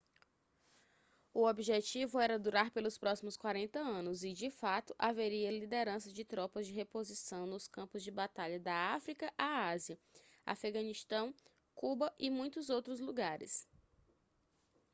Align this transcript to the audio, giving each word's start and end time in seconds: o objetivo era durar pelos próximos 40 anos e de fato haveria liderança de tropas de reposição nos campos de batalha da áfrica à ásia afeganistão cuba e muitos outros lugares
o 1.31 1.45
objetivo 1.45 2.19
era 2.19 2.39
durar 2.39 2.71
pelos 2.71 2.97
próximos 2.97 3.37
40 3.37 3.77
anos 3.79 4.23
e 4.23 4.33
de 4.33 4.49
fato 4.49 4.95
haveria 4.97 5.51
liderança 5.51 6.11
de 6.11 6.25
tropas 6.25 6.65
de 6.65 6.73
reposição 6.73 7.45
nos 7.45 7.67
campos 7.67 8.01
de 8.01 8.09
batalha 8.09 8.59
da 8.59 8.95
áfrica 8.95 9.31
à 9.37 9.67
ásia 9.69 9.99
afeganistão 10.43 11.31
cuba 11.75 12.11
e 12.17 12.31
muitos 12.31 12.71
outros 12.71 12.99
lugares 12.99 13.69